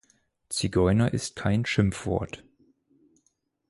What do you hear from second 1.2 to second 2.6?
kein Schimpfwort.